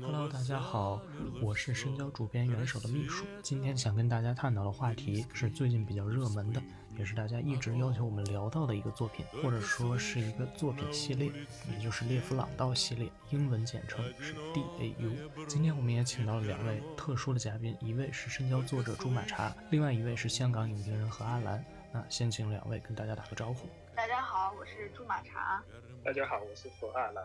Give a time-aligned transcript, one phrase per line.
[0.00, 1.00] Hello，大家好，
[1.42, 3.24] 我是深交主编元首的秘书。
[3.42, 6.62] 今天想跟大家探讨的话题是最近比较热门的，
[6.96, 11.30] 也是大家一直要求我们聊到的一个作品，或者说是一个作品系列，
[11.70, 15.46] 也就是列夫朗道系列，英文简称是 DAU。
[15.46, 21.62] 今天我们也请到了两位特殊的嘉宾，一位是深交作者朱马茶，另外一位是香港影评人何阿兰。
[21.92, 23.68] 那先请两位跟大家打个招呼。
[23.94, 25.62] 大家好，我是朱马茶。
[26.02, 27.22] 大家好，我是何阿兰。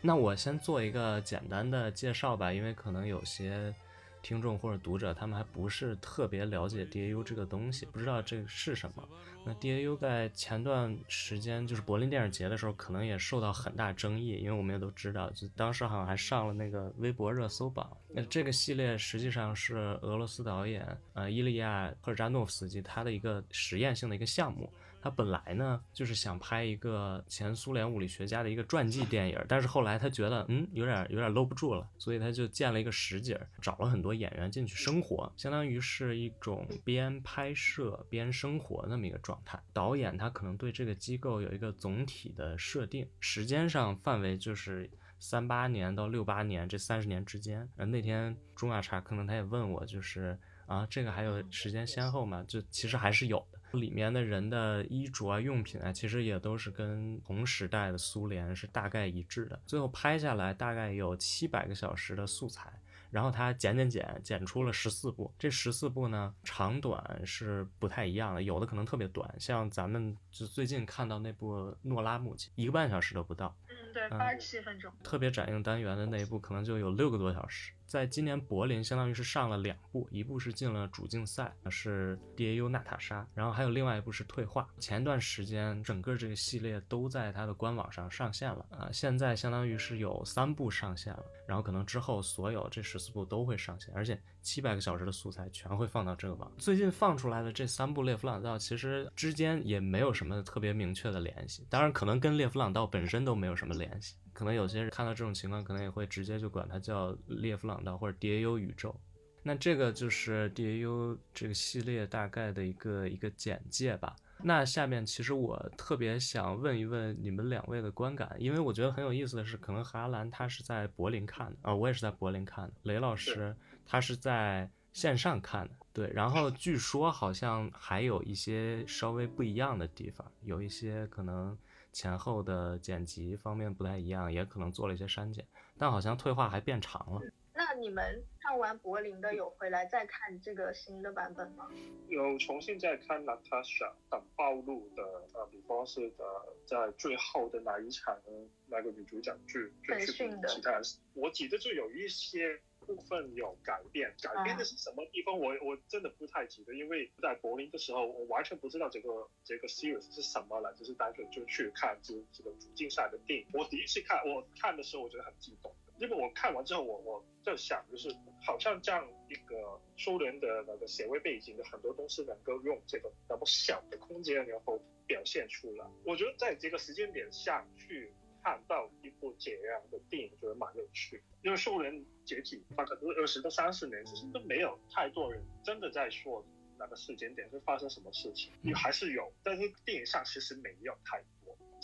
[0.00, 3.74] 那我先做一个简单的介绍吧，因为可能有些
[4.22, 9.06] 听众或者读者他们还不是特别了解 DAU 这个东西，不知道这个是什么。
[9.46, 17.94] 那 DAU 在前段时间就是柏林电影节的时候，可能也受到很大争议，因为我们也都知道，就当时好像还上了那个微博热搜榜。
[18.08, 24.72] 那这个系列实际上是俄罗斯导演呃伊利亚赫尔扎诺夫斯基他的一个实验性的一个项目。
[25.04, 39.62] 他本来呢就是想拍一个前苏联物理学家的一个传记电影，但是后来他觉得嗯有点有点搂不住了，所以他就建了一个实景，找了很多演员进去生活，相当于是一种边拍摄边生活那么一个状态。
[39.74, 47.68] 导演他可能对这个机构有一个总体的设定，时间上范围就是三八年到六八年这三十年之间。
[47.76, 52.42] 呃，那天朱亚茶可能他也问我，就是啊这个还有时间先后吗？
[52.48, 53.46] 就其实还是有。
[53.74, 59.60] 里面的人的衣着啊、用品啊，其实也都是跟同时代的苏联是大概一致的。
[59.66, 62.72] 最后拍下来大概有七百个小时的素材，
[63.10, 65.32] 然后他剪剪剪剪出了十四部。
[65.38, 73.54] 这十四部呢，长短是不太一样的，有的可能特别短，像咱们就最近看到那部《诺拉母亲》，一个半小时都不到。
[73.94, 74.92] 对，八十七分钟。
[75.02, 77.72] 特别展映单元的那一部可能就有六个多小时。
[77.86, 84.66] 在今年柏林，相当于是上了两部，一部是进了主竞赛，是 DAU 娜塔莎，然后还有另外一部是退化。
[84.80, 96.52] 前段时间整个这个系列都在它的官网上上线了啊，现在相当于是有三部上线了，然后可能之后所有这十四部都会上线，而且七百个小时的素材全会放到这个网。
[96.58, 104.14] 最近放出来的这三部列夫朗道其实之间也没有什么特别明确的联系，当然可能跟列夫朗道本身都没有什么联系。
[104.34, 108.94] 可能有些人看到这种情况，可能也会直接就管它叫列夫朗道或者 DAU 宇宙。
[109.42, 114.14] 那这个就是 DAU 这个系列大概的一个一个简介吧。
[114.42, 122.72] 那下面其实我特别想问一问你们两位的观感，因为我觉得很有意思的是，可能哈兰他是在柏林看的啊，我也是在柏林看的。
[122.82, 123.54] 雷老师
[123.86, 126.10] 他是在线上看的，对。
[126.12, 131.56] 然后据说好像还有一些稍微不一样的地方，有一些可能。
[131.94, 135.46] 前后的剪辑方面不太一样，也可能做了一些删减，
[135.78, 137.20] 但好像退化还变长了。
[137.52, 141.68] 那你们看完柏林的有回来再看这个新的版本吗？
[142.08, 146.24] 有重新再看 Natasha 等暴露的，呃，比方是的，
[146.66, 148.18] 在最后的那一场
[148.66, 150.80] 那个女主角去去其他，
[151.12, 152.60] 我记得就有一些。
[152.84, 155.38] 部分有改变，改变的是什么地方？
[155.38, 163.46] 我我真的不太记得，因为在柏林的时候，我完全不知道这个这个 series 是什么了，就是单纯就去看这这个主竞赛的电影。
[163.52, 168.08] 我第一次看，我看的时候我觉得很激动，因为我看完之后，我我在想，就是
[168.46, 175.86] 好像这样一个苏联的那个社会背景的很多东西，能够用这个那么小的空间，然后表现出来。
[176.04, 178.12] 我觉得在这个时间点下去。
[178.44, 178.90] 看到
[179.24, 181.22] 一部这样的电影，觉得蛮有趣。
[181.42, 186.44] 因为苏联解体大概都二十到三十年，其实都没有太多人真的在说
[186.78, 191.28] 哪个时间点会发生什么事情，也还是有，但是电影上其实没有太多。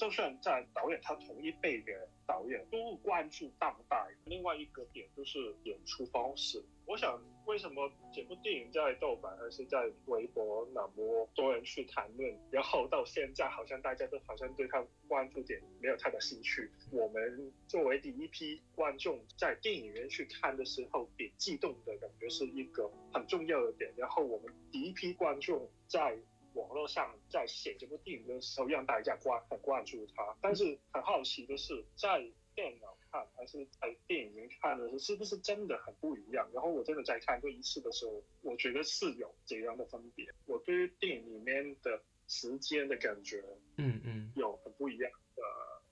[0.00, 1.92] 就算在导演他同一辈的
[2.26, 4.02] 导演都关注当代。
[4.24, 6.64] 另外一个点就是演出方式。
[6.86, 16.70] 我想，为什么这部电影在豆瓣还是在微博那么多人去谈论，然后到现在好像大家都好像对他关注点没有太大兴趣。
[16.90, 23.92] 我们作为第一批观众在电影院去看的时候，点激动的感觉是一个很重要的点。
[23.98, 26.16] 然后我们第一批观众在
[26.54, 30.36] 网络上在写这部电影的时候，让大家关很关注他。
[30.40, 32.96] 但是很好奇的是，在电脑。
[33.12, 36.48] 看还是在电影院看的时候，是不是真的很不一样？
[36.54, 40.32] 然后我真的在看这一次的时候，我觉得是有这样的分别。
[40.46, 43.42] 我对于电影里面的时间的感觉，
[43.78, 45.10] 嗯嗯，有很不一样。
[45.34, 45.42] 呃，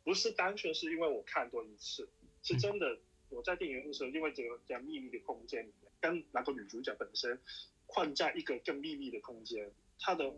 [0.04, 2.08] 不是单纯是因为我看多一次，
[2.44, 2.96] 是真的
[3.30, 7.40] 我在电影院的时候，因为这个叫秘密的空间里面，跟那个女主角本身
[7.88, 9.72] 困在一个更秘密的空间。
[10.00, 10.30] 它的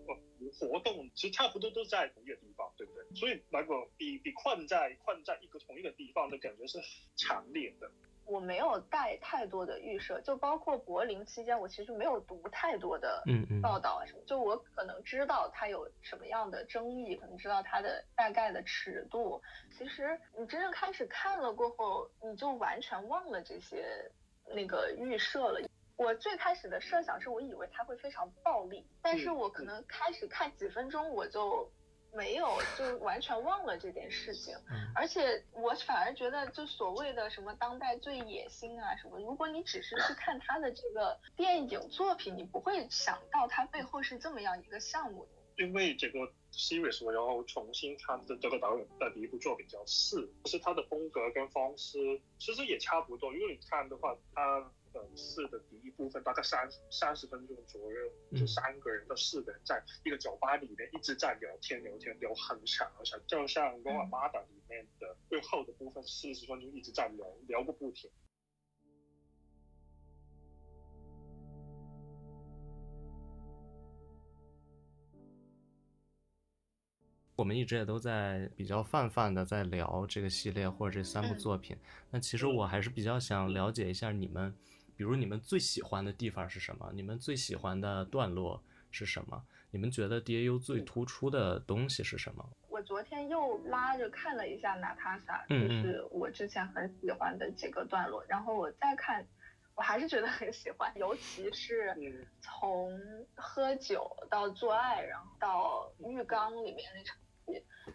[0.59, 3.05] 活动其实差不多都在同一个地方，对不对？
[3.15, 6.79] 所以那个比比困在困在一个同一个地方的感觉是
[7.17, 7.91] 强烈的。
[8.27, 13.25] 我没有带太多的预设，就包括柏林期间，我其实没有读太多的
[13.61, 19.43] 报道啊什么，就我可能知道它有什么样的争议，可能知道它的大概的尺度。
[19.77, 23.85] 其实你真正开始看了过后，你就完全忘了这些
[24.55, 25.61] 那个预设了。
[26.01, 31.71] 我最开始的设想是我以为他会非常暴力，但是我可能开始看几分钟我就。
[32.13, 34.53] 没有，就完全忘了这件事情。
[34.97, 45.25] 而且我反而觉得，就所谓的什么当代最野心啊什么，如果你只是去看他的这个电影作品，你不会想到他背后是这么样一个项目。
[45.57, 46.19] 因为这个
[46.53, 53.33] series 我要重新看这这个导演的第一部作品叫《四》，是他的风格跟方式其实也差不多。
[53.33, 54.73] 因为你看的话，他。
[54.93, 68.11] 的四的第一部分大概三三十分钟左右，就三个人到四个人在一个酒吧里面一直在聊天聊天聊很长，很长就像《罗马马达》里面的最后的部分四十分钟一直在聊聊个不停。
[77.37, 81.75] 我们一直也都在比较泛泛的在聊这个系列或者这三部作品，
[82.11, 84.55] 那其实我还是比较想了解一下你们。
[85.01, 86.91] 比如你们最喜欢的地方是什么？
[86.93, 89.43] 你们最喜欢的段落是什么？
[89.71, 92.47] 你们觉得 DAU 最突出的东西是什么？
[92.69, 99.27] 我昨天又拉着看了一下娜塔莎，就是我之前很喜欢的几个段落，然后我再看，
[99.75, 101.97] 我还是觉得很喜欢，尤其是
[102.43, 103.01] 从
[103.35, 107.17] 喝酒到做爱，然后到浴缸里面那场。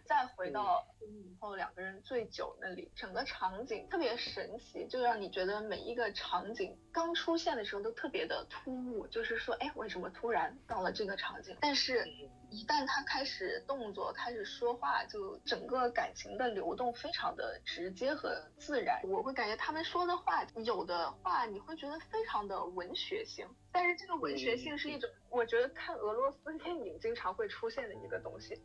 [0.04, 11.56] 再回到以后两个人醉酒那里，整个场景特别神奇，就让你觉得每一个场景刚出现的时候都特别的突兀，就是说，哎，为什么突然到了这个场景？
[11.60, 12.06] 但是。
[12.48, 19.00] 一旦他开始动作，开始说话，就整个感情的流动非常的直接和自然。
[19.02, 23.44] 我会感觉他们说的话，有的话你会觉得非常的文学性，
[23.76, 28.58] 但是这个文学性是一种，我觉得看俄罗斯电影经常会出现的一个东西。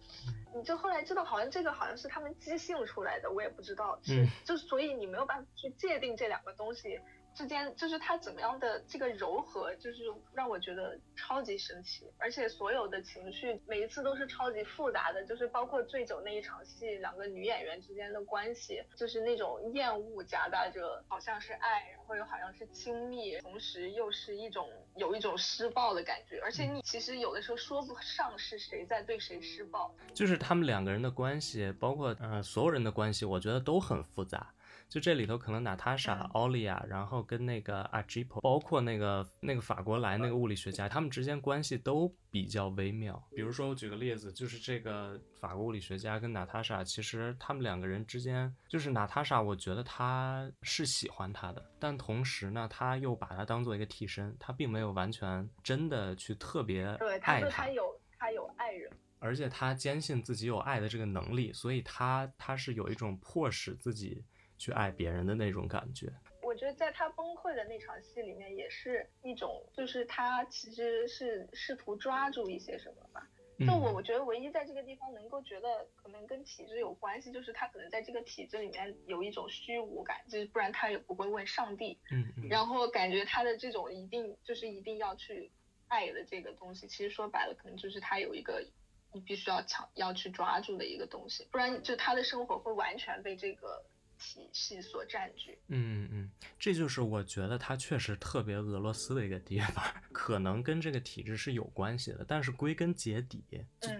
[0.55, 6.97] 你就后来知道，好像这个好像是他们即兴出来的，我也不知道，嗯就所以你没有办法去界定这两个东西。
[7.33, 34.53] 之间就是他怎么样的这个柔和，就是让我觉得超级神奇，而且所有的情绪每一次都是超级复杂的，就是包括醉酒那一场戏，两个女演员之间的关系，就是那种厌恶夹杂着好像是爱，然后又好像是亲密，同时又是一种有一种施暴的感觉，而且你其实有的时候说不上是谁在对谁施暴，就是他们两个人的关系，包括呃所有人的关系，我觉得都很复杂。
[34.91, 43.25] 就这里头可能娜塔莎、奥利亚，然后跟那个阿吉普，包括那个那个法国来那个物理学家，他们之间关系都比较微妙。
[43.33, 56.83] 比如说，我举个例子，就是这个法国物理学家跟娜塔莎，其实他们两个人之间，就是娜塔莎，我觉得他是喜欢他的，但同时呢，他又把他当做一个替身，他并没有完全真的去特别
[57.21, 57.49] 爱他。
[57.49, 64.21] 他有他有爱人，而且他坚信自己有爱的这个能力，所以他他是有一种迫使自己。
[64.61, 66.07] 去爱别人的那种感觉，
[66.43, 73.27] 我觉得在他崩溃的那场戏里面，也是一种，就是他其实是试图抓住一些什么吧。
[73.65, 81.97] 就我，我觉得唯一在这个地方能够觉得可能跟体制有关系，就是他可能在这个体制里面有一种虚无感，就是不然他也不会问上帝。
[82.11, 82.47] 嗯。
[82.47, 85.51] 然后感觉他的这种一定就是一定要去
[85.87, 88.63] 爱的这个东西，其实说白了，可能就是他有一个
[89.11, 93.83] 你必须要抢要去抓住的一个东西，不然就他的生活会完全被这个。
[94.23, 103.43] 体系所占据，嗯嗯，这就是我觉得它确实特别俄罗斯的一个地方，可能跟这个体制是有关系的，但是归根结底，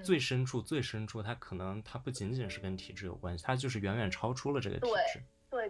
[0.03, 5.19] 最深处最深处，它可能它不仅仅是跟体制有关系，它就是远远超出了这个体制。
[5.19, 5.23] 对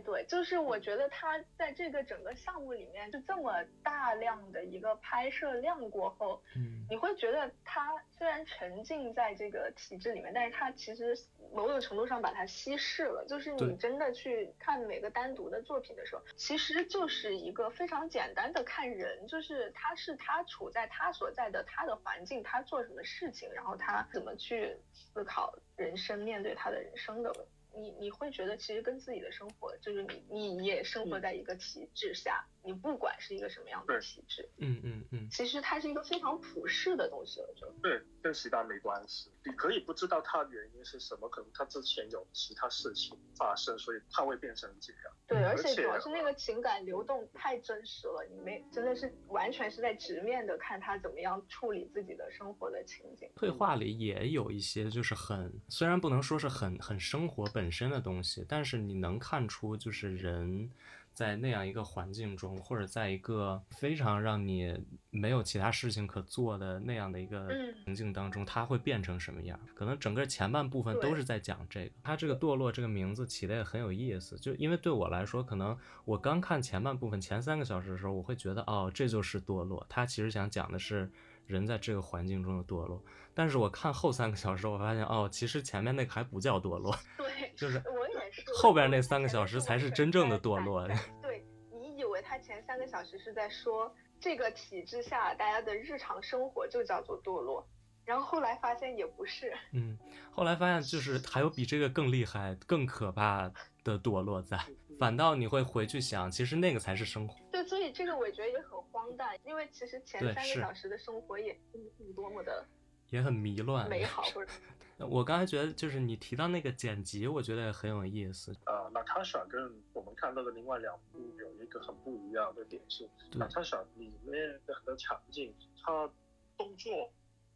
[0.04, 11.18] 对，就是我觉得他在这个整个项目里面，就这么大量的一个拍摄量过后，嗯，你会觉得他虽然沉浸在这个体制里面，但是他其实
[11.54, 13.26] 某种程度上把它稀释了。
[13.28, 27.61] 就是你真的去看每个单独的作品的时候，其实就是一个非常简单的看人，就是他是他处在他所在的他的环境，他做什么事情，然后他怎么去思考人生，面对他的人生的问题。
[27.76, 32.46] 你你会觉得其实跟自己的生活，就是你你也生活在一个体制下。
[32.64, 39.32] 你不管是一个什么样的体质，嗯嗯嗯，其实它是一个非常普世的东西了，就对，跟其他没关系。
[39.44, 45.02] 你可以不知道它原因是什么，可能它之前有其他事情发生，所以它会变成这样。
[45.28, 53.28] 对，而且主要是那个情感流动太真实了，你没真的是完全是在直面的看他怎么样处理自己的生活的情景。
[53.36, 60.70] 绘画里也有一些就是很，虽然不能说是很很生活本身的东西，但是你能看出就是人。
[61.14, 64.74] 在那样一个环境中，或者在一个非常让你
[65.10, 67.48] 没有其他事情可做的那样的一个
[67.86, 69.60] 情境当中，它会变成什么样？
[69.76, 71.92] 可能整个前半部分都是在讲这个。
[72.02, 79.86] 它这个堕落这个名字起的也很有意思，就因为对我来说，可能我刚看前半部分前三个小时的时候，我会觉得哦，这就是堕落。
[79.90, 81.12] 它其实想讲的是
[81.46, 83.04] 人在这个环境中的堕落。
[83.34, 88.11] 但是我看后三个小时，我发现哦，其实前面那个还不叫堕落，对， 就是我
[88.56, 90.88] 后边那三个小时才是真正的堕落。
[91.22, 97.68] 对你以为他前三个小时是在说这个体制下大家的日常生活就叫做堕落，
[98.06, 99.54] 然后后来发现也不是。
[99.72, 99.98] 嗯，
[100.32, 103.52] 后来发现就是还有比这个更厉害、更可怕
[103.84, 104.60] 的堕落在，
[105.00, 107.36] 反倒你会回去想，其实那个才是生活。
[107.52, 112.66] 对，所以这个我觉得也很荒诞，因为其实前三个小时的生活也并不多么的。
[113.12, 114.52] 也很迷乱，美好或者。
[115.10, 118.56] 我刚才觉得，就是你提到那个剪辑，我觉得也很有意思。
[118.68, 119.60] 呃，娜塔莎跟
[119.94, 125.54] 我们看到的另外两部有一个很不一样的点是，娜塔莎里面的很多场景，
[125.84, 126.08] 它
[126.56, 127.12] 动作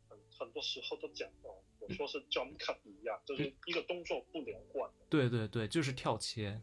[0.09, 4.89] 很很多时候都讲到，我说是 jump cut 一样，就是一个动作不连贯。
[5.07, 6.59] 对对对，就是跳切。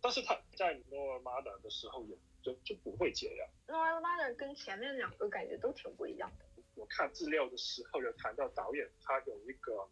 [0.00, 3.48] 但是他在 Nora Mother 的时候也就就不会这样。
[3.66, 6.44] Nora Mother 跟前面两个感觉都挺不一样的。
[6.80, 9.86] 我看资料的时候有谈到导演，他有一个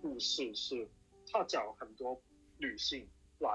[0.00, 0.88] 故事是，
[1.26, 2.22] 他找很多
[2.58, 3.08] 女性
[3.40, 3.50] 来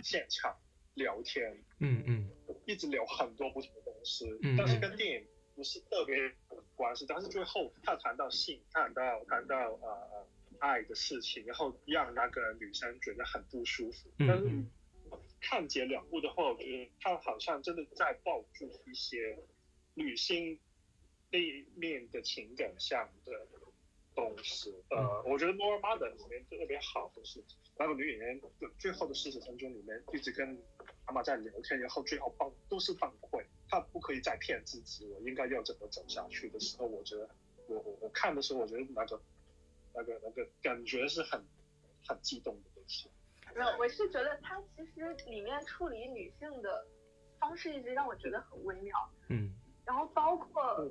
[0.00, 0.54] 现场
[0.92, 2.30] 聊天，嗯嗯，
[2.66, 4.26] 一直聊很多不同的东西，
[4.58, 6.14] 但是跟电影不是特别
[6.50, 7.06] 有关系。
[7.08, 10.28] 但是最后他谈到性，谈到谈到呃
[10.58, 14.10] 爱的事情，然后让那个女生觉得很不舒服。
[14.18, 14.50] 但是
[15.40, 19.38] 看这两部的话，我觉得他好像真的在抱住一些
[19.94, 20.60] 女性。
[21.34, 23.32] 背面的情感上的
[24.14, 27.42] 东西，呃，我觉得《More Mother》里面特别好的是，
[27.76, 28.40] 那个女演员
[28.78, 30.56] 最后的四十分钟里面一直跟
[31.04, 37.28] 妈妈在聊天，然后最后崩都是崩溃，她不可以再骗自己，我应该要怎么走下去的时候，我觉得
[37.66, 39.20] 我我我看的时候，我觉得那个
[39.92, 41.44] 那个那个感觉是很
[42.06, 43.10] 很激动的东西。
[43.56, 46.86] 没有，我是觉得他其实里面处理女性的
[47.40, 48.96] 方式一直让我觉得很微妙，
[49.30, 49.52] 嗯，
[49.84, 50.88] 然后包括。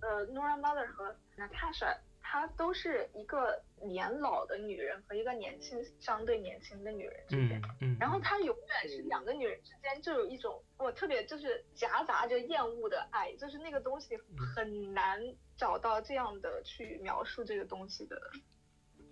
[0.00, 14.16] 呃，Nora Mother 和 Natasha，她都是一个年老的女人和一个年轻、相对年轻的女人之间，嗯，然后她永远是两个女人之间就有一种我特别就是夹杂着厌恶的爱，就是那个东西
[14.54, 15.20] 很难
[15.56, 18.20] 找到这样的去描述这个东西的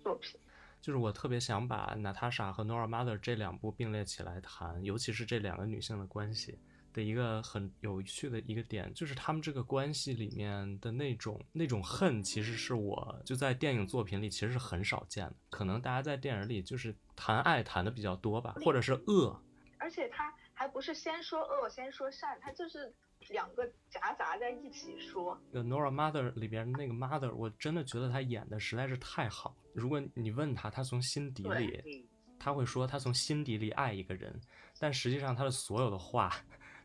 [0.01, 0.39] 作品。
[0.81, 6.57] 就是我特别想把 Natasha 和 Nora Mother 这两部并列起来谈，尤其是这两个女性的关系。
[6.93, 15.35] 的一个很有趣的一个点，就是他们这个关系里面的那种那种恨，其实是我就在电影作品里其实是很少见的。
[15.49, 19.41] 可能大家在电影里就是谈爱谈的比较多吧，或者是恶。
[19.77, 22.93] 而且他还不是先说恶先说善，他就是
[23.29, 25.39] 两个夹杂在一起说。
[25.63, 29.55] 《Nora Mother》里边那个 Mother，我真的觉得他演的实在是太好。
[29.73, 34.37] 如果你问他，他从心底里，他会说他从心底里爱一个人，
[34.79, 36.35] 但实际上他的所有的话。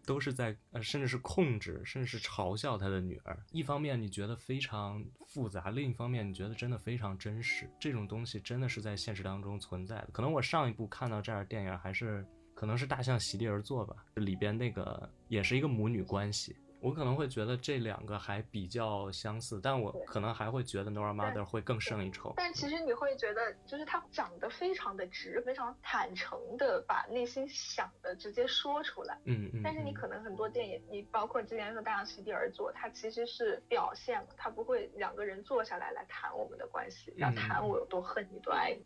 [0.06, 3.38] 都是在呃，甚至是控制，甚至是嘲笑他的女儿。
[3.52, 7.68] 一方面你觉得非常复杂，另一方面你觉得真的非常真实。
[7.80, 10.08] 这种东西真的是在现实当中存在的。
[10.12, 16.54] 可能我上一部看到这样的电影，还是可能是《大象席地而坐》吧，里边那个也是一个母女关系。
[16.84, 22.34] 我可能会觉得这两个还比较相似，但我可能还会觉得 Nora Mother 会更胜一筹。
[22.36, 29.18] 但其实你会觉得，就是他讲的非常的直，非常坦诚的把内心想的直接说出来。
[29.24, 29.62] 嗯嗯。
[29.64, 38.84] 但是你可能很多电影，你包括之前说《大象席地而坐》，它其实是表现了，它不会两个人坐下来来谈我们的关系，要谈我有多恨你，多爱你。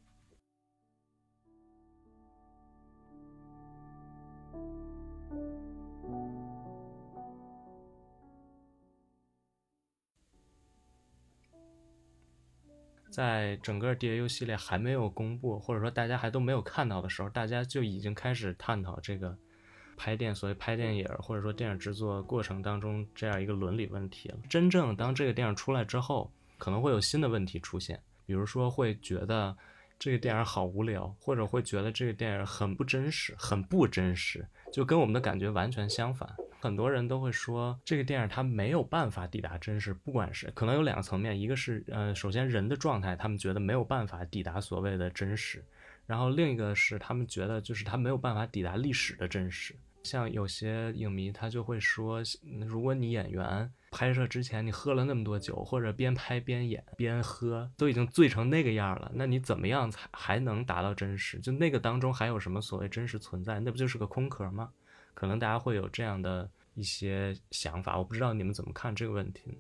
[13.19, 19.37] 在整个 DAU 系列还没有公布，或者说大家还都没有看到的时候，大家就已经开始探讨这个
[19.97, 24.39] 拍电，所谓拍电影或者说电影制作过程当中这样一个伦理问题了。
[24.49, 29.57] 真正当这个电影出来之后，可能会有新的问题出现，比如说会觉得
[29.99, 36.33] 这个电影好无聊，或者会觉得这个电影很不真实，很不真实，就跟我们的感觉完全相反。
[36.61, 45.65] 很多人都会说，这个电影它没有办法抵达真实，不管是可能有两个层面，一个是呃，首先人的状态，他们觉得没有办法抵达所谓的真实，
[46.07, 49.75] 然后另一个是他们觉得就是他没有办法抵达历史的真实。
[50.05, 52.23] 像有些影迷他就会说，
[52.67, 61.39] 如果你演员拍摄之前你喝了那么多酒，或者边拍边演边喝，都已经醉成那个样了，那你怎么样才还能达到真实？
[61.41, 63.61] 就那个当中还有什么所谓真实存在？
[63.61, 64.71] 那不就是个空壳吗？
[65.19, 69.59] 可能大家会有这样的一些想法，我不知道你们怎么看这个问题呢？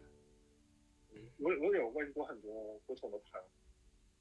[1.38, 3.40] 我我有问过很多不同的朋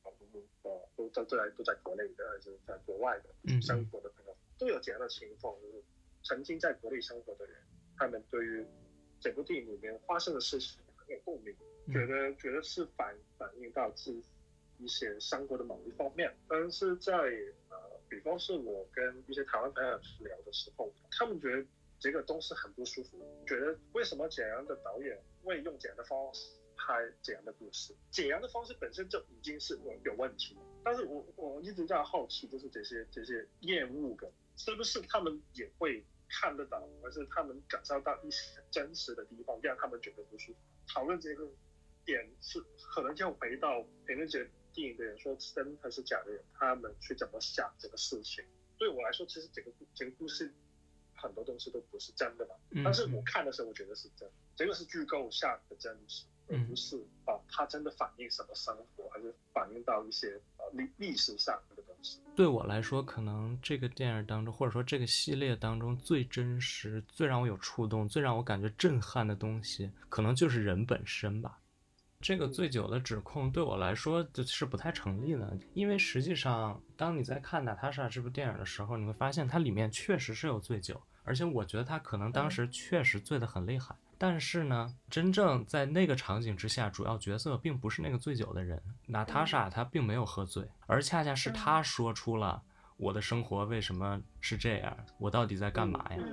[0.02, 5.84] 友，呃，都都在都在国内的还是在国外的生活的朋友，都有这样的情况，就是
[6.24, 7.62] 曾经在国内生活的人，
[7.98, 8.66] 他们对于
[9.20, 11.56] 整部电影里面发生的事情很有共鸣，
[11.94, 14.24] 觉得觉得是反反映到自己
[14.80, 16.36] 一些生活的某一方面。
[16.48, 17.14] 但是在
[17.67, 17.67] 呃，
[18.10, 21.66] 比方是我跟一些台湾朋友聊的时候，他们觉得
[22.00, 26.50] 这个东西很不舒服，觉得为什么简阳的导演会用这样的方式。
[26.80, 30.56] 拍这样的故事，简阳的方式本身就已经是有有问题。
[30.86, 40.60] 但是我我一直在好奇，就是这些这些厌恶感，是不是他们也会看得到，而是他们感受到一些真实的地方，让他们觉得不舒服？
[40.88, 41.50] 讨论这个
[42.06, 42.60] 点是
[42.94, 44.48] 可能就回到评论这
[44.78, 48.46] 电影的人说真还是假的人，他们去怎么想这个事情。
[48.78, 50.54] 对我来说，其实整个整个故事
[51.16, 52.54] 很多东西都不是真的嘛。
[52.84, 56.26] 但是我看的时候，我觉得是真，这个是剧构下的真实。
[56.50, 62.22] 而不是啊，它真的反映什么生活，还是反映到一些呃历历史上的东西？
[62.38, 71.60] 对我来说，可能这个电影当中，或者说这个系列当中最真实、最让我有触动、最让我感觉震撼的东西，可能就是人本身吧。
[72.20, 83.96] 这个醉酒的指控对我来说就是不太成立的，因为实际上，当你在看《娜塔莎》这部电影的时候，你会发现它里面确实是有醉酒，而且我觉得他可能当时确实醉得很厉害。
[84.18, 92.64] 但是呢，真正在那个场景之下，主要角色并不是那个醉酒的人，娜塔莎她并没有喝醉，而恰恰是她说出了
[92.98, 96.24] 我的生活为什么是这样，我到底在干嘛呀？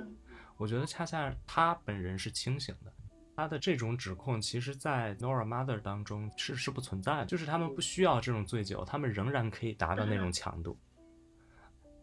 [0.57, 2.91] 我觉得恰恰她本人是清醒的，
[3.37, 10.79] 她的这种指控，其实在 Nora Mother 当中是是不存在的，就是他们不需要这种醉酒，他们仍然可以达到那种强度。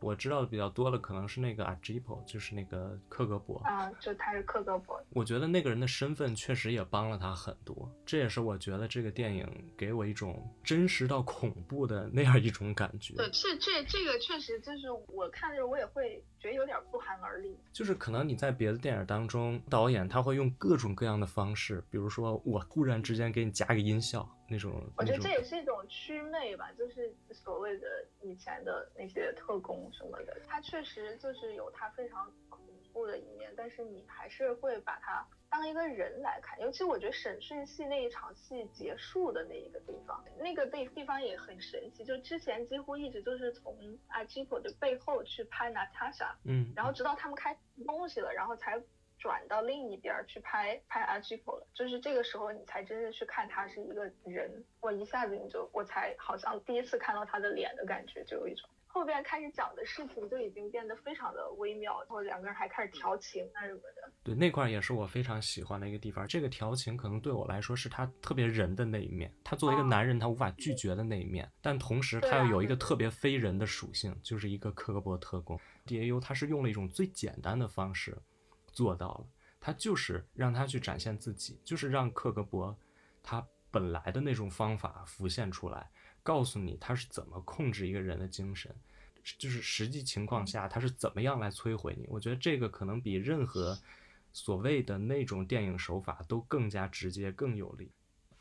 [0.01, 4.99] 我知道的比较多的可能是那个阿吉普，就是那个克格勃啊，就他是克格勃。
[5.11, 9.47] 我觉得那个人的身份确实也帮了他很多，这也是我觉得这个电影
[9.77, 13.13] 给我一种真实到恐怖的那样一种感觉。
[13.13, 17.55] 对，这这这个确实就是我看的时候我也会觉得有点不寒而栗。
[17.71, 24.27] 就是可能你在别的电影当中，导演他会用各种各样的方式，比如说我忽然之间给你加个音效。
[24.49, 27.87] 那种，我觉得这也是一种祛魅吧，就是所谓的
[28.21, 32.59] 以前的那些特工什么的，他确实就是有他非常恐
[32.91, 36.59] 怖的一面，但是你还是会把他当一个人来看。
[36.59, 48.81] 尤其我觉得审讯戏那一场戏结束的那一个地方，那个地地方也很神奇，就之前几乎一直就是从阿基普的背后去拍娜塔莎，嗯，然后直到他们开东西了，然后才。
[49.21, 64.11] 转到另一边去拍拍阿基普了，就是这个时候你才真正去看他是一个人，我一下子你就我才好像第一次看到他的脸的感觉，就有一种后边开始讲的事情就已经变得非常的微妙，然后两个人还开始调情啊什么的。
[64.23, 66.27] 对，那块也是我非常喜欢的一个地方。
[66.27, 75.59] 这个调情可能对我来说是他特别人的那一面，他作为一个男人他无法拒绝的那一面，但同时他又有一个特别非人的属性，就是一个克格勃特工。
[75.85, 78.17] D A U 他是用了一种最简单的方式。
[78.73, 79.27] 做到了，
[79.59, 82.73] 他就是让他去展现自己，就是让克格勃
[83.21, 85.91] 他本来的那种方法浮现出来，
[86.23, 88.73] 告诉你他是怎么控制一个人的精神，
[89.37, 92.05] 就是实际情况下他是怎么样来摧毁你。
[92.09, 93.77] 我觉得这个可能比任何
[94.31, 97.91] 所谓的那种电影手法都更加直接、更有力。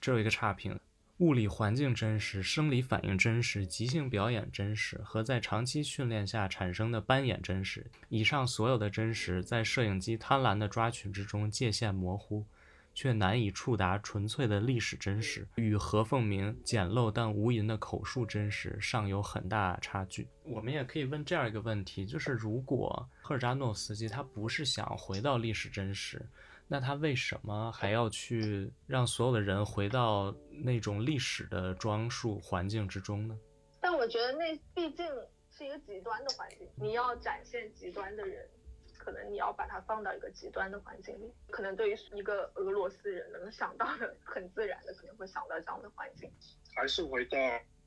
[0.01, 0.79] 这有一个差评。
[1.19, 7.91] 物理环境真实，生理反应真实，即兴表演真实，和在长期训练下产生的扮演真实。
[8.09, 12.47] 以上所有的真实，在摄影机贪婪的抓取之中，界限模糊，
[12.95, 20.29] 却难以触达纯粹的历史真实，与何凤鸣简陋但无垠的口述真实尚有很大差距。
[20.45, 26.21] 我们也可以问这样一个问题：就是如果赫尔扎诺斯基他不是想回到历史真实？
[26.73, 33.37] 那他为什么还要去让所有的人回到那种历史的装束环境之中呢？
[33.81, 35.05] 但我觉得那毕竟
[35.51, 38.49] 是一个极端的环境，你要展现极端的人，
[39.03, 41.33] 可能你要把它放到一个极端的环境里。
[41.49, 46.31] 可能对于一个俄罗斯人能想到的很自然的，可能会想到这样的环境。
[46.75, 47.39] 还是回到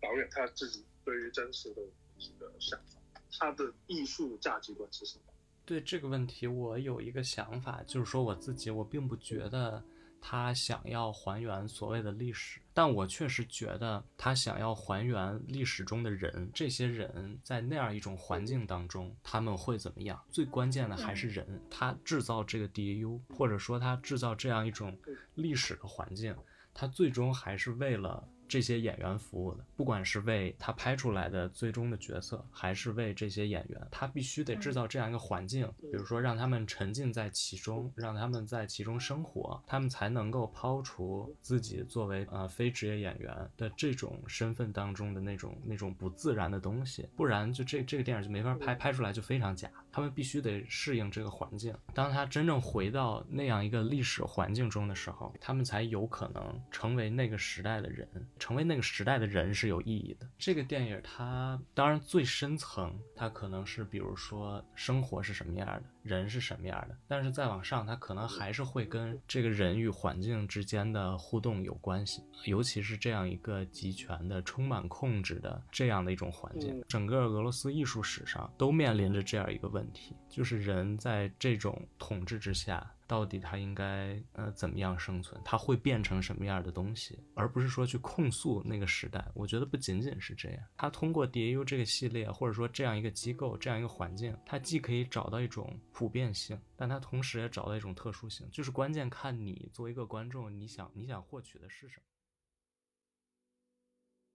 [0.02, 1.82] 导演他自己对于真实的
[2.18, 3.00] 一个想法，
[3.40, 5.26] 他的艺术价值观是什么？
[5.66, 9.82] 对这个问题，我有一个想法，就是说我自己，我并不觉得
[10.20, 20.20] 他想要还原所谓的历史，但我确实觉得他想要还原历史中的人，这些人在那样一种环境当中，他们会怎么样？
[20.32, 24.98] 最关键的还是人，他制造这个 DAU，或者说他制造这样一种
[25.36, 26.36] 历史的环境，
[26.74, 28.28] 他最终还是为了。
[28.48, 49.70] 这些演员服务的，不管是为他拍出来的最终的角色，还是为这些演员，他必须得制造这样一个环境，比如说让他们沉浸在其中，让他们在其中生活，他们才能够抛除自己作为呃非职业演员的这种身份当中的那种那种不自然的东西，不然就这这个电影就没法拍，拍出来就非常假。
[49.94, 58.10] 他们必须得适应这个环境，当他真正回到那样一个历史环境中的时候，他们才有可能成为那个时代的人。
[58.40, 60.28] 成为那个时代的人是有意义的。
[60.38, 66.96] 这个电影它当然最深层，它可能是比如说生活是什么样的，人是什么样的。
[67.08, 72.22] 但是再往上，它可能还是会跟这个人与环境之间的互动有关系。
[72.46, 82.86] 尤其是这样一个集权的、充满控制的这样的一种环境，整个俄罗斯艺术史上都面临着这样一个问题，就是人在这种统治之下。
[83.14, 85.40] 到底他应该呃怎么样生存？
[85.46, 87.20] 他会变成什么样的东西？
[87.36, 89.24] 而不是说去控诉那个时代。
[89.36, 90.64] 我觉得不仅仅是这样。
[90.76, 98.50] 他通过 DAU 这个系列，或者说这样一个机构、这样一个环境，他既可以找到一种普遍性，但他同时也找到一种特殊性。
[98.52, 102.02] 就是关键看你作为一个观众，你想你想获取的是什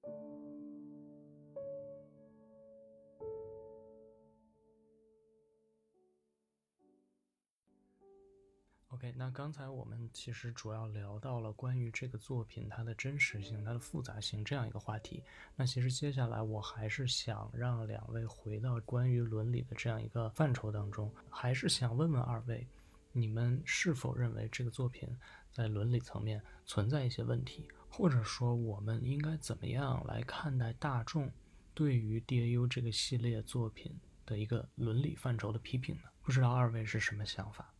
[0.04, 0.47] 么。
[8.98, 15.22] OK，那刚才我们其实主要聊到了关于这个作品它的真实性、它的复杂性这样一个话题。
[15.54, 22.66] 那其实接下来我还是想让两位回到关于伦理的这样一个范畴当中，还是想问问二位，
[23.12, 25.08] 你们是否认为这个作品
[25.52, 31.30] 在伦理层面存在一些问题，或者说我们应该怎么样来看待大众
[31.72, 36.08] 对于 DAU 这个系列作品的一个伦理范畴的批评呢？
[36.20, 37.72] 不知道二位是什么想法？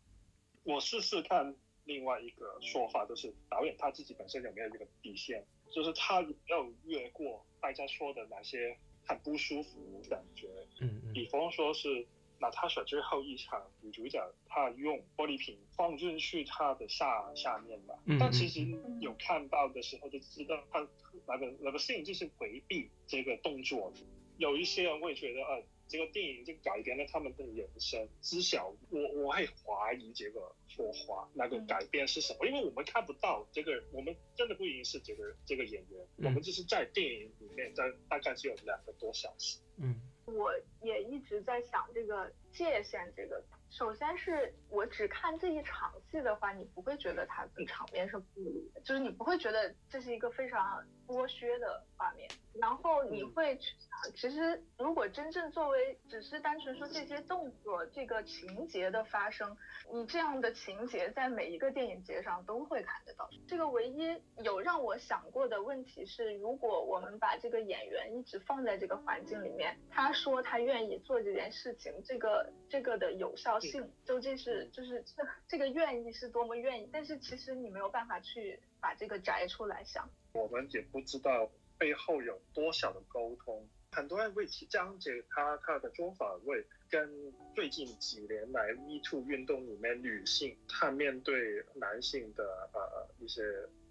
[0.69, 10.47] 我试试看另外一个说法，就是导演他自己本身有没有一个底线，就是他有没有越过大家说的哪些很不舒服感觉。
[10.83, 11.13] 嗯嗯。
[11.15, 12.07] 比方说是
[12.39, 17.95] 娜塔莎最后一场女主角，她用玻璃瓶放进去她的下下面嘛。
[18.05, 18.19] 嗯。
[18.21, 18.61] 但其实
[19.01, 20.87] 有看到的时候就知道，他
[21.27, 23.91] 那个那个摄影就是回避这个动作。
[24.37, 25.63] 有一些人会觉得，呃。
[25.89, 39.59] 这个电影就改变了他们的人生，知晓我我会怀疑这个说话那个改变是什么，因为我们看不到这个，我们真的不一定是这个这个演员，我们就是在电影里面，在大概只有两个多小时。
[39.81, 39.95] 嗯，
[40.27, 52.29] 我也一直在想这个界限，这个首先是我只看这一场戏的话，你不会觉得它的场面是不理的，就是你不会觉得这是一个非常剥削的画面，
[52.61, 53.75] 然后你会去。
[54.15, 59.57] 其实，如果真正作为只是单纯说这些动作、这个情节的发生，
[59.93, 63.29] 你这样的情节在每一个电影节上都会看得到。
[63.49, 76.89] 这个唯一有让我想过的问题是，如果我们把这个演员一直放在这个环境里面，他说他愿意做这件事情，这个这个的有效性究竟是就是这 这个愿意是多么愿意？
[76.93, 80.09] 但是其实你没有办法去把这个摘出来想。
[80.35, 83.69] 我们也不知道背后有多少的沟通。
[83.93, 87.11] 很多人会去讲解他他的做法，会跟
[87.55, 93.43] 最近几年来 Me Too 运动里面女性她面对男性的呃一些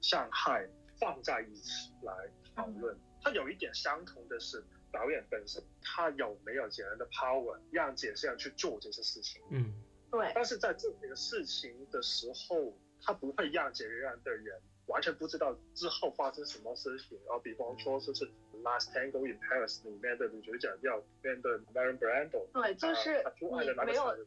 [0.02, 0.70] 伤害
[1.00, 2.14] 放在一起来
[2.56, 2.96] 讨论。
[3.24, 9.42] 他有一点相同的是，导演本身他有没有这样的 power 让解释人去做这些事情？
[9.50, 9.74] 嗯，
[10.12, 10.32] 对。
[10.36, 17.18] 但是在这个事情的时候，他不会让这样的人完全不知道之后发生什么事情。
[17.26, 18.30] 然后比方说就是。
[18.64, 24.18] Last Tango in Paris 里面的女主角要面对 Marlon Brando，对，就是你没有，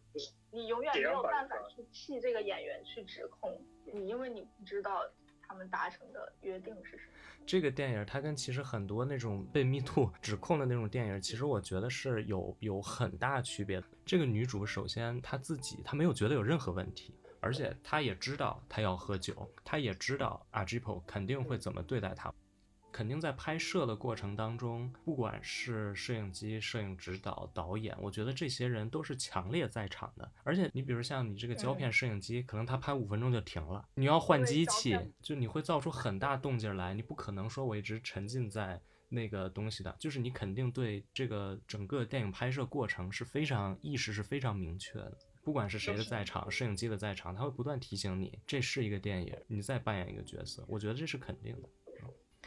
[0.53, 3.61] 你永远没有办法去替这个演员去指控
[3.92, 5.03] 你，因为你不知道
[5.42, 7.44] 他们达成的约定是什么。
[7.44, 13.87] 这个电影它跟其实很多那种被 Me Too 指控的那种电影，其实我觉得是有有很大区别的。
[14.07, 22.33] 这个女主首先她自己她没有觉得有任何问题，而且他也知道他要喝酒，他也知道 Agipo 肯定会怎么对待他。
[22.92, 30.29] 肯定在拍摄的过程当中，不管是摄影机、摄影指导、导演，我觉得这些人都是强烈在场的。
[30.42, 36.92] 而且你比如像你这个胶片摄影机，可能他拍五分钟就停了，你要换机器，就你会造出很大动静来。
[36.92, 45.16] 你不可能说我一直沉浸在那个东西的，就是你肯定对这个整个电影拍摄过程是非常意识是非常明确的。
[45.51, 50.65] 不管是谁的在场，摄影机的在场，他会不断提醒你，这是一个电影，你在扮演一个角色。
[50.69, 51.69] 我觉得这是肯定的。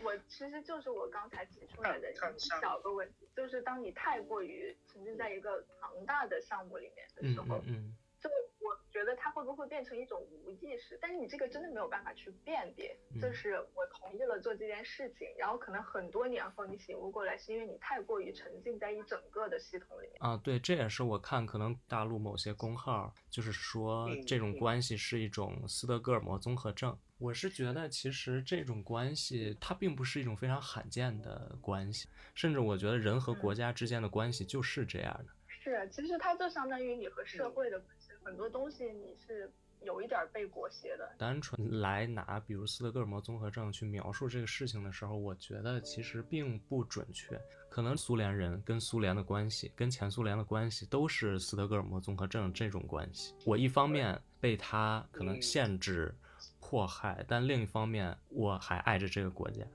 [0.02, 7.94] 我其实就是我刚才提出来的一小个问题，就是当你太过于沉浸在一个庞大的项目里面的时候，嗯。
[8.22, 8.30] 就
[8.62, 10.97] 我觉得它会不会变成一种无意识？
[11.01, 12.95] 但是你这个真的没有办法去辨别。
[13.19, 20.17] 就是我同意了做这件事情，然后可能很多年后你醒悟过来，是因为你太过于沉浸在一整个的系统里面。
[20.19, 26.95] 啊，对，这也是我看可能大陆某些公号就是说这种关系是一种斯德哥尔摩综合症。
[27.17, 35.34] 我是觉得其实这种关系它并不是一种非常罕见的关系，甚至我觉得人和国家之间的关系就是这样的。
[35.47, 37.82] 是，其实它就相当于你和社会的。
[38.24, 41.14] 很多东西你是有一点被裹挟的。
[41.18, 47.40] 单纯来拿，比如斯德哥尔摩综合症去描述这个事情的时候，我觉得其实并不准确。
[47.70, 53.36] 可能苏联人跟苏联的关系，跟前苏联的关系都是斯德哥尔摩综合症这种关系。
[53.46, 56.14] 我一方面被他可能限制、
[56.60, 59.66] 迫害，但另一方面我还爱着这个国家。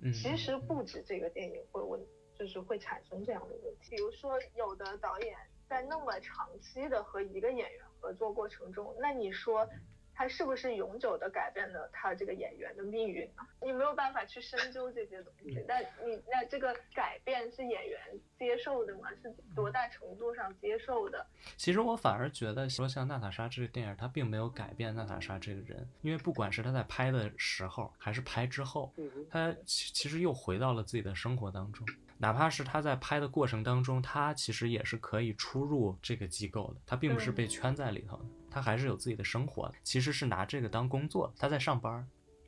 [0.00, 2.00] 嗯，其实不止这个电影会问，
[2.36, 3.96] 就是会产生这样的问题。
[3.96, 5.36] 比如说有的导演。
[5.68, 9.68] 在那么长期的和一个演员合作过程中，那你说
[10.14, 13.46] 他是不是永久的改变了他这个演员的命运呢？
[13.60, 15.64] 你没有办法去深究这些东西。
[15.68, 18.00] 那你那这个改变是演员
[18.36, 19.08] 接受的吗？
[19.22, 21.24] 是多大程度上接受的？
[21.56, 28.92] 其实我反而觉得说像娜塔莎这个电影，它并没有改变娜塔莎这个人，因为不管是他在拍的时候还是拍之后，
[29.30, 31.86] 他其其实又回到了自己的生活当中。
[32.18, 41.94] 哪怕是他在拍的过程当中，他其实也是可以出入这个机构的，他并不是被圈在里头的，他还是有自己的生活的，其实是拿这个当工作，他在上班。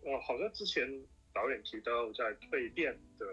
[0.05, 0.85] 哦，好像之前
[1.33, 3.27] 导演提到，在蜕变的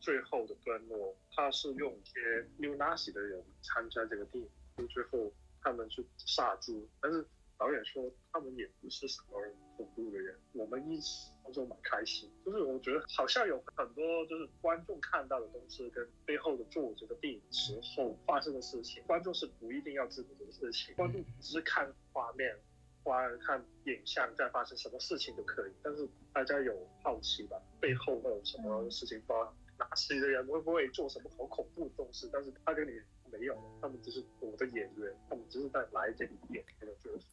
[0.00, 7.26] 最后的段落，他是用一些 New Nazi 的人参加这个电影，就最后他们去杀猪，但是。
[7.58, 9.40] 导演说他们也不是什么
[9.76, 12.30] 恐怖的人，我们一起观众蛮开心。
[12.44, 22.56] 就是我觉得好像有很多就是观众看到的东西跟背后的做这个电影时候发生的事情，观众是不一定要知道这个事情，观众只是看画面、
[23.02, 25.72] 观看影像在发生什么事情都可以。
[25.82, 29.54] 但是大家有好奇吧，背后会有什么事情发？
[29.78, 32.28] 哪些的人会不会做什么好恐怖的东西？
[32.32, 32.92] 但是他跟你
[33.32, 37.26] 没有，他们只是我的演员，他们只是在来这里演这个角色。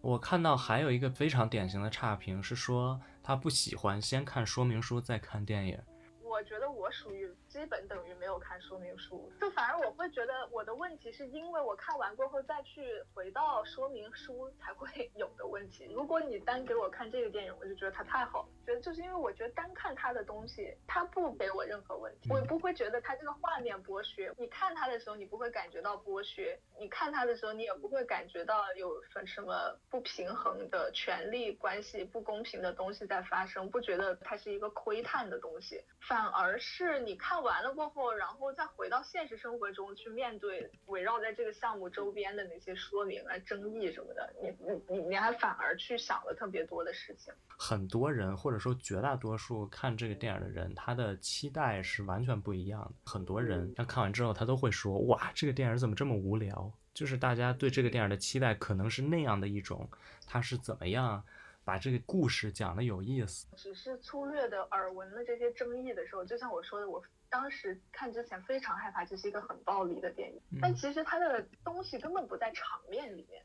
[0.00, 5.78] 我看到还有一个非常典型的差评，是说他不喜欢先看说明书再看电影。
[6.22, 7.28] 我觉得我属于。
[7.48, 15.90] 基本等于没有看说明书，就反而我会觉得我的问题是因为我看完过后再去回到说明书才会有的问题。
[15.90, 18.48] 如果你单给我看这个电影，我就觉得它太好了。
[18.68, 24.30] 觉得就是因为我觉得单看他的东西，他不给我任何问题，我不会觉得他这个画面剥削。
[24.36, 37.38] 你看他的时候，你不会感觉到剥削；你看他的时候，你也不会感觉到有什么不平衡的权利关系、不公平的东西在发生，不觉得它是一个窥探的东西，反而是你看。
[37.38, 47.32] 完了过后，然后再回到现实生活中去面对围绕在这个项目周边的那些说明啊、争议什么的，你你你你还反而去想了特别多的事情。
[47.56, 53.10] 很多人或者说绝大多数看这个电影的人，他的期待是完全不一样的。
[53.10, 59.88] 很多人他看完之后，他都会说：“哇，这个电影怎么这么无聊？”就是大家对这个电影的期待可能是那样的一种，
[60.26, 61.24] 他是怎么样？
[61.64, 73.42] 把这个故事讲的有意思，只是粗略的耳闻了这些争议的时候，就像我说的，我当时看之前非常害怕这是一个很暴力的电影，但其实它的东西根本不在场面里面。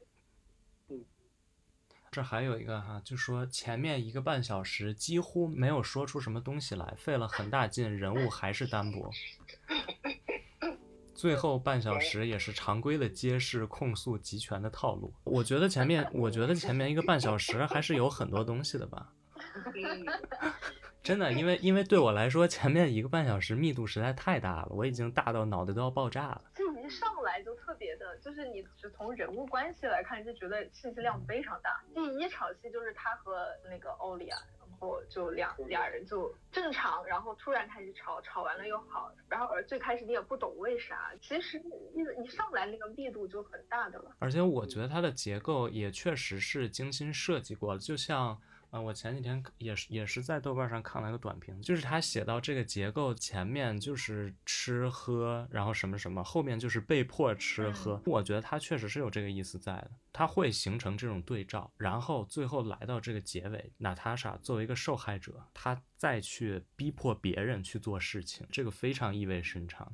[2.13, 9.09] 这还有一个哈，就说前面一个半小时几乎没有说出什么东西来，费了很大劲，人物还是单薄。
[11.15, 15.11] 最后半小时也是常规的揭示控诉集权的套路。
[15.23, 19.09] 我觉得前面，我觉得前面一个半小时还是有很多东西的吧。
[21.01, 26.41] 真的，因为因为对我来说，前面一个半小时密度实在太大了，我已经大到脑袋都要爆炸了。
[26.83, 31.81] 就一上来就特别的，就是你只从人物关系来看，就觉得信息量非常大。
[31.95, 34.37] 第一场戏就是他和那个欧里亚。
[34.79, 41.57] 后就两俩人就正常，然后突然开始吵，吵完了又好，然后而最开始你也不懂为啥，其实
[41.93, 44.11] 一一上来那个密度就很大的了。
[44.19, 48.37] 而且我觉得它的结构也确实是精心设计过了，就像
[48.73, 58.01] 啊，我前几天也是也是在豆瓣上看了一个短评，就是他写到这个结构前面就是吃喝，然后什么什么，后面就是被迫吃喝。
[58.07, 69.87] 我觉得他确实是有这个意思在的，他会形成这种对照，然后最后来到这个结尾，娜塔莎作为一个受害者，她再去逼迫别人去做事情，这个非常意味深长。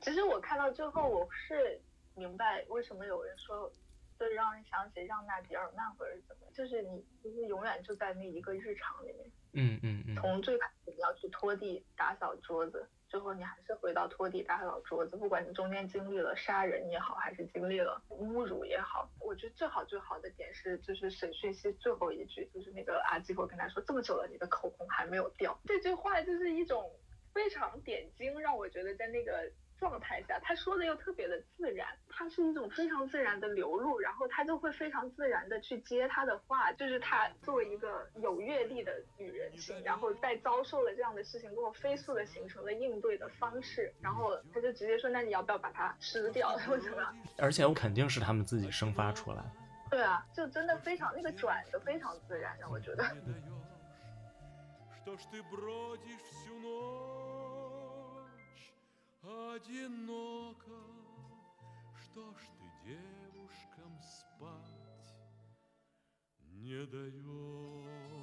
[0.00, 1.78] 其实我看到最后，我是
[2.14, 3.70] 明白为什么有人说。
[4.18, 26.90] 就是让人想起让娜·迪尔曼或者怎么，就是你就是永远就在那一个日常里面，嗯嗯嗯，从最开始你要去拖地打扫桌子，最后你还是回到拖地打扫桌子，不管你中间经历了杀人也好，还是经历了侮辱也好，我觉得最好最好的点是，就是审讯息最后一句，就是那个阿基会跟他说，这么久了你的口红还没有掉，这句话就是一种
[27.32, 29.48] 非常点睛，让我觉得在那个。
[29.78, 47.14] 状态下，他说的又特别的自然，他是一种非常自然的流露，然后他就会非常自然的去接他的话，就是他作为一个有阅历的女人性，然后在遭受了这样的事情过后，飞速的形成了应对的方式，然后他就直接说，那你要不要把它吃掉或者什么？
[47.38, 49.44] 而且我肯定是他们自己生发出来。
[49.90, 53.04] 对啊，就真的非常那个转的非常自然，让我觉得。
[59.28, 60.80] Одиноко,
[61.96, 65.14] что ж ты девушкам спать
[66.40, 68.17] не даешь?